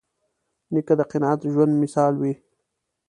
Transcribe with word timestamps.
نیکه 0.73 0.93
د 0.99 1.01
قناعت 1.11 1.39
ژوندي 1.51 1.77
مثال 1.83 2.13
وي. 2.21 2.33